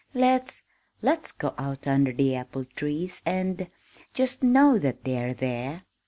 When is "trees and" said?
2.65-3.69